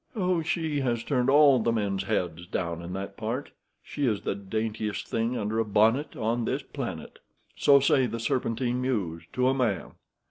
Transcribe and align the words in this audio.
"Oh, 0.15 0.41
she 0.41 0.79
has 0.79 1.03
turned 1.03 1.29
all 1.29 1.59
the 1.59 1.71
men's 1.71 2.05
heads 2.05 2.47
down 2.47 2.81
in 2.81 2.93
that 2.93 3.15
part. 3.17 3.51
She 3.83 4.07
is 4.07 4.21
the 4.21 4.33
daintiest 4.33 5.07
thing 5.07 5.37
under 5.37 5.59
a 5.59 5.63
bonnet 5.63 6.15
on 6.15 6.45
this 6.45 6.63
planet. 6.63 7.19
So 7.55 7.79
say 7.79 8.07
the 8.07 8.19
Serpentine 8.19 8.81
Mews, 8.81 9.25
to 9.33 9.47
a 9.47 9.53
man. 9.53 9.91